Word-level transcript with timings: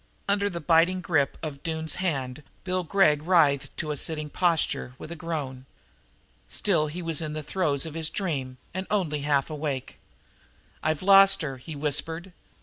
Under 0.27 0.49
the 0.49 0.59
biting 0.59 0.99
grip 0.99 1.37
of 1.43 1.61
Doone's 1.61 1.97
hand 2.01 2.41
Bill 2.63 2.83
Gregg 2.83 3.21
writhed 3.21 3.77
to 3.77 3.91
a 3.91 3.95
sitting 3.97 4.31
posture, 4.31 4.95
with 4.97 5.11
a 5.11 5.15
groan. 5.15 5.67
Still 6.49 6.87
he 6.87 7.03
was 7.03 7.21
in 7.21 7.33
the 7.33 7.43
throes 7.43 7.85
of 7.85 7.93
his 7.93 8.09
dream 8.09 8.57
and 8.73 8.87
only 8.89 9.19
half 9.21 9.51
awakened. 9.51 9.97
"I've 10.81 11.03
lost 11.03 11.43
her," 11.43 11.57
he 11.57 11.75
whispered. 11.75 12.33